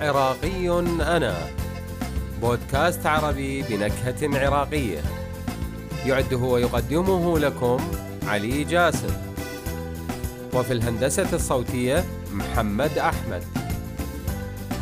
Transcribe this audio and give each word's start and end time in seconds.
عراقي 0.00 0.68
أنا. 1.00 1.34
بودكاست 2.40 3.06
عربي 3.06 3.62
بنكهة 3.62 4.38
عراقية. 4.38 5.00
يعده 6.06 6.36
ويقدمه 6.36 7.38
لكم 7.38 7.78
علي 8.26 8.64
جاسم. 8.64 9.14
وفي 10.54 10.72
الهندسة 10.72 11.32
الصوتية 11.32 12.04
محمد 12.32 12.98
أحمد. 12.98 13.44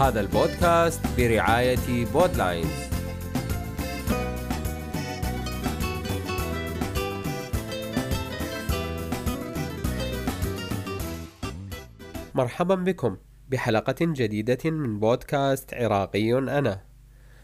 هذا 0.00 0.20
البودكاست 0.20 1.00
برعاية 1.18 2.06
بودلاينز. 2.12 2.88
مرحبا 12.34 12.74
بكم. 12.74 13.16
بحلقة 13.48 13.96
جديدة 14.00 14.70
من 14.70 15.00
بودكاست 15.00 15.74
عراقي 15.74 16.38
أنا. 16.38 16.80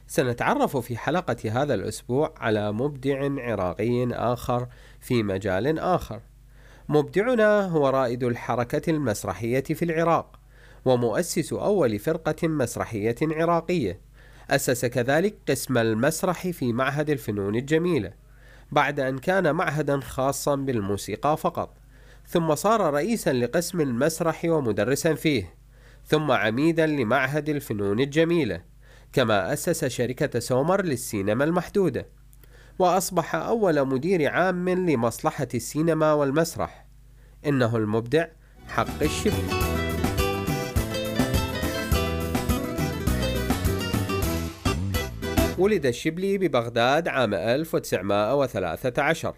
سنتعرف 0.07 0.77
في 0.77 0.97
حلقة 0.97 1.63
هذا 1.63 1.75
الأسبوع 1.75 2.35
على 2.37 2.73
مبدع 2.73 3.43
عراقي 3.43 4.09
آخر 4.13 4.69
في 5.01 5.23
مجال 5.23 5.79
آخر. 5.79 6.21
مبدعنا 6.89 7.67
هو 7.67 7.89
رائد 7.89 8.25
الحركة 8.25 8.91
المسرحية 8.91 9.61
في 9.63 9.85
العراق، 9.85 10.41
ومؤسس 10.85 11.53
أول 11.53 11.99
فرقة 11.99 12.49
مسرحية 12.49 13.17
عراقية. 13.23 14.01
أسس 14.51 14.85
كذلك 14.85 15.35
قسم 15.49 15.79
المسرح 15.79 16.49
في 16.49 16.73
معهد 16.73 17.11
الفنون 17.11 17.57
الجميلة، 17.57 18.13
بعد 18.73 19.01
أن 19.01 19.19
كان 19.19 19.55
معهدا 19.55 20.01
خاصا 20.01 20.57
بالموسيقى 20.57 21.37
فقط. 21.37 21.77
ثم 22.27 22.55
صار 22.55 22.95
رئيسا 22.95 23.33
لقسم 23.33 23.81
المسرح 23.81 24.45
ومدرسا 24.45 25.15
فيه 25.15 25.55
ثم 26.07 26.31
عميدا 26.31 26.87
لمعهد 26.87 27.49
الفنون 27.49 28.01
الجميلة 28.01 28.63
كما 29.13 29.53
أسس 29.53 29.85
شركة 29.85 30.41
سومر 30.41 30.83
للسينما 30.83 31.45
المحدودة 31.45 32.07
وأصبح 32.79 33.35
أول 33.35 33.89
مدير 33.89 34.31
عام 34.31 34.69
لمصلحة 34.69 35.49
السينما 35.55 36.13
والمسرح. 36.13 36.87
إنه 37.47 37.77
المبدع 37.77 38.27
حق 38.69 39.03
الشبلي 39.03 39.75
ولد 45.59 45.87
الشبلي 45.87 46.39
ببغداد 46.39 47.09
عام 47.09 47.35
1913 47.35 49.35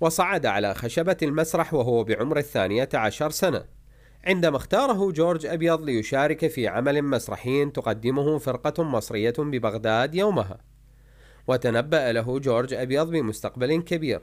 وصعد 0.00 0.46
على 0.46 0.74
خشبة 0.74 1.16
المسرح 1.22 1.74
وهو 1.74 2.04
بعمر 2.04 2.38
الثانية 2.38 2.88
عشر 2.94 3.30
سنة. 3.30 3.79
عندما 4.24 4.56
اختاره 4.56 5.10
جورج 5.10 5.46
أبيض 5.46 5.82
ليشارك 5.82 6.46
في 6.46 6.68
عمل 6.68 7.02
مسرحي 7.02 7.66
تقدمه 7.66 8.38
فرقة 8.38 8.82
مصرية 8.82 9.34
ببغداد 9.38 10.14
يومها. 10.14 10.58
وتنبأ 11.46 12.12
له 12.12 12.38
جورج 12.38 12.74
أبيض 12.74 13.10
بمستقبل 13.10 13.82
كبير. 13.82 14.22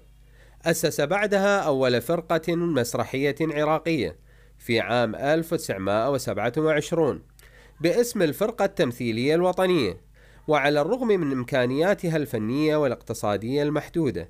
أسس 0.66 1.02
بعدها 1.02 1.60
أول 1.60 2.02
فرقة 2.02 2.56
مسرحية 2.56 3.36
عراقية 3.42 4.20
في 4.58 4.80
عام 4.80 5.16
1927 5.16 7.24
باسم 7.82 8.22
الفرقة 8.22 8.66
التمثيلية 8.66 9.36
الوطنية 9.36 10.02
وعلى 10.48 10.82
الرغم 10.82 11.08
من 11.08 11.32
إمكانياتها 11.32 12.18
الفنية 12.18 12.76
والاقتصادية 12.76 13.64
المحدودة. 13.64 14.30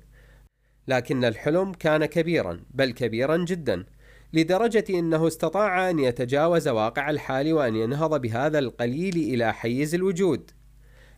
لكن 0.88 1.24
الحلم 1.24 1.72
كان 1.72 2.06
كبيرا 2.06 2.60
بل 2.70 2.92
كبيرا 2.92 3.36
جدا. 3.36 3.86
لدرجة 4.32 4.84
أنه 4.90 5.26
استطاع 5.26 5.90
أن 5.90 5.98
يتجاوز 5.98 6.68
واقع 6.68 7.10
الحال 7.10 7.52
وأن 7.52 7.76
ينهض 7.76 8.20
بهذا 8.20 8.58
القليل 8.58 9.16
إلى 9.16 9.52
حيز 9.52 9.94
الوجود 9.94 10.50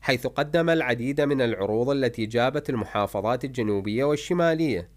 حيث 0.00 0.26
قدم 0.26 0.70
العديد 0.70 1.20
من 1.20 1.40
العروض 1.40 1.90
التي 1.90 2.26
جابت 2.26 2.70
المحافظات 2.70 3.44
الجنوبية 3.44 4.04
والشمالية 4.04 4.88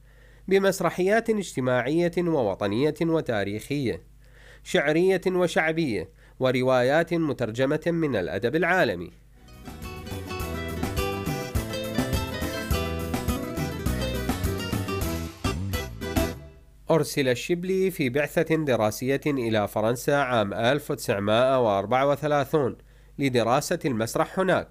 بمسرحيات 0.48 1.30
اجتماعية 1.30 2.12
ووطنية 2.18 2.94
وتاريخية 3.02 4.02
شعرية 4.64 5.22
وشعبية 5.28 6.10
وروايات 6.40 7.14
مترجمة 7.14 7.82
من 7.88 8.16
الأدب 8.16 8.56
العالمي. 8.56 9.12
أرسل 16.94 17.30
الشبلي 17.30 17.92
في 17.92 18.10
بعثة 18.10 18.56
دراسية 18.56 19.22
إلى 19.26 19.68
فرنسا 19.68 20.12
عام 20.12 20.54
1934 20.54 22.78
لدراسة 23.20 23.80
المسرح 23.86 24.40
هناك 24.40 24.68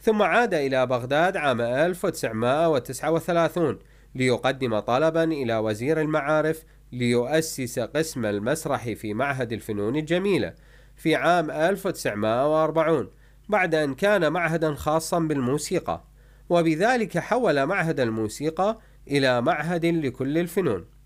ثم 0.00 0.22
عاد 0.22 0.54
إلى 0.54 0.86
بغداد 0.86 1.36
عام 1.36 1.60
1939 1.60 3.78
ليقدم 4.14 4.78
طلبا 4.78 5.24
إلى 5.24 5.56
وزير 5.56 6.00
المعارف 6.00 6.64
ليؤسس 6.92 7.78
قسم 7.78 8.26
المسرح 8.26 8.92
في 8.92 9.14
معهد 9.14 9.52
الفنون 9.52 9.96
الجميلة 9.96 10.54
في 10.96 11.14
عام 11.14 11.50
1940 11.50 13.10
بعد 13.48 13.74
أن 13.74 13.94
كان 13.94 14.32
معهدا 14.32 14.74
خاصا 14.74 15.18
بالموسيقى 15.18 16.04
وبذلك 16.48 17.18
حول 17.18 17.66
معهد 17.66 18.00
الموسيقى 18.00 18.78
إلى 19.08 19.42
معهد 19.42 19.86
لكل 19.86 20.38
الفنون. 20.38 20.97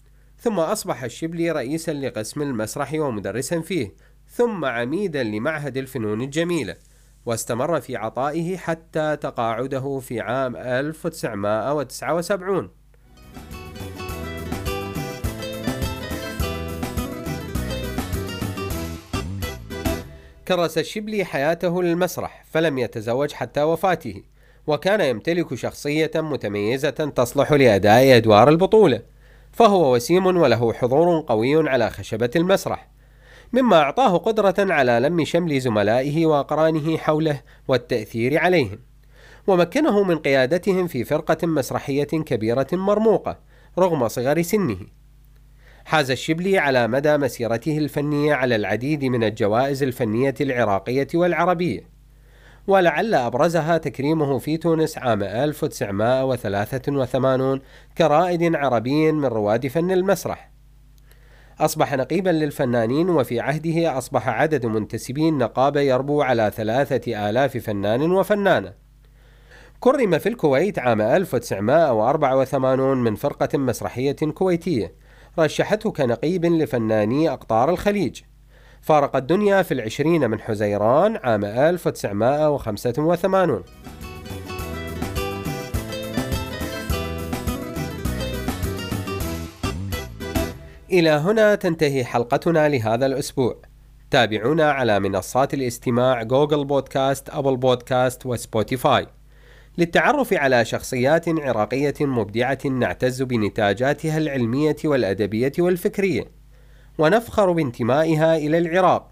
ثم 0.42 0.60
أصبح 0.60 1.04
الشبلي 1.04 1.50
رئيسا 1.50 1.90
لقسم 1.90 2.42
المسرح 2.42 2.94
ومدرسا 2.94 3.60
فيه 3.60 3.94
ثم 4.28 4.64
عميدا 4.64 5.22
لمعهد 5.22 5.76
الفنون 5.76 6.22
الجميلة 6.22 6.76
واستمر 7.26 7.80
في 7.80 7.96
عطائه 7.96 8.56
حتى 8.56 9.16
تقاعده 9.16 9.98
في 9.98 10.20
عام 10.20 10.56
1979 10.56 12.70
كرس 20.48 20.78
الشبلي 20.78 21.24
حياته 21.24 21.82
للمسرح 21.82 22.44
فلم 22.50 22.78
يتزوج 22.78 23.32
حتى 23.32 23.62
وفاته 23.62 24.22
وكان 24.66 25.00
يمتلك 25.00 25.54
شخصية 25.54 26.10
متميزة 26.14 26.90
تصلح 26.90 27.52
لأداء 27.52 28.16
أدوار 28.16 28.48
البطولة. 28.48 29.11
فهو 29.52 29.94
وسيم 29.94 30.26
وله 30.26 30.72
حضور 30.72 31.24
قوي 31.26 31.68
على 31.68 31.90
خشبة 31.90 32.30
المسرح 32.36 32.88
مما 33.52 33.76
أعطاه 33.76 34.16
قدرة 34.16 34.54
على 34.58 35.00
لم 35.02 35.24
شمل 35.24 35.60
زملائه 35.60 36.26
وأقرانه 36.26 36.96
حوله 36.96 37.40
والتأثير 37.68 38.38
عليهم 38.38 38.78
ومكنه 39.46 40.02
من 40.02 40.18
قيادتهم 40.18 40.86
في 40.86 41.04
فرقة 41.04 41.46
مسرحية 41.46 42.04
كبيرة 42.04 42.66
مرموقة 42.72 43.38
رغم 43.78 44.08
صغر 44.08 44.42
سنه. 44.42 44.76
حاز 45.84 46.10
الشبلي 46.10 46.58
على 46.58 46.88
مدى 46.88 47.16
مسيرته 47.16 47.78
الفنية 47.78 48.34
على 48.34 48.56
العديد 48.56 49.04
من 49.04 49.24
الجوائز 49.24 49.82
الفنية 49.82 50.34
العراقية 50.40 51.08
والعربية 51.14 51.91
ولعل 52.66 53.14
أبرزها 53.14 53.78
تكريمه 53.78 54.38
في 54.38 54.56
تونس 54.56 54.98
عام 54.98 55.22
1983 55.22 57.60
كرائد 57.98 58.54
عربي 58.54 59.12
من 59.12 59.24
رواد 59.24 59.66
فن 59.66 59.90
المسرح. 59.90 60.50
أصبح 61.60 61.94
نقيبا 61.94 62.30
للفنانين 62.30 63.10
وفي 63.10 63.40
عهده 63.40 63.98
أصبح 63.98 64.28
عدد 64.28 64.66
منتسبي 64.66 65.28
النقابة 65.28 65.80
يربو 65.80 66.22
على 66.22 66.52
ثلاثة 66.54 67.30
آلاف 67.30 67.56
فنان 67.56 68.12
وفنانة. 68.12 68.72
كرم 69.80 70.18
في 70.18 70.28
الكويت 70.28 70.78
عام 70.78 71.00
1984 71.00 72.98
من 72.98 73.14
فرقة 73.14 73.58
مسرحية 73.58 74.12
كويتية 74.12 74.94
رشحته 75.38 75.90
كنقيب 75.90 76.44
لفناني 76.44 77.30
أقطار 77.30 77.70
الخليج. 77.70 78.22
فارق 78.82 79.16
الدنيا 79.16 79.62
في 79.62 79.74
العشرين 79.74 80.30
من 80.30 80.40
حزيران 80.40 81.16
عام 81.16 81.44
1985 81.44 83.62
إلى 90.92 91.10
هنا 91.10 91.54
تنتهي 91.54 92.04
حلقتنا 92.04 92.68
لهذا 92.68 93.06
الأسبوع. 93.06 93.56
تابعونا 94.10 94.70
على 94.70 95.00
منصات 95.00 95.54
الاستماع 95.54 96.22
جوجل 96.22 96.64
بودكاست 96.64 97.30
أبل 97.30 97.56
بودكاست 97.56 98.26
وسبوتيفاي 98.26 99.06
للتعرف 99.78 100.32
على 100.32 100.64
شخصيات 100.64 101.28
عراقية 101.28 101.94
مبدعة 102.00 102.58
نعتز 102.64 103.22
بنتاجاتها 103.22 104.18
العلمية 104.18 104.76
والأدبية 104.84 105.52
والفكرية. 105.58 106.41
ونفخر 106.98 107.52
بانتمائها 107.52 108.36
إلى 108.36 108.58
العراق 108.58 109.10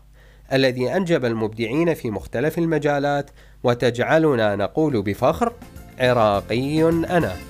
الذي 0.53 0.97
أنجب 0.97 1.25
المبدعين 1.25 1.95
في 1.95 2.11
مختلف 2.11 2.59
المجالات 2.59 3.31
وتجعلنا 3.63 4.57
نقول 4.57 5.03
بفخر 5.03 5.53
عراقي 6.01 6.89
أنا. 6.89 7.50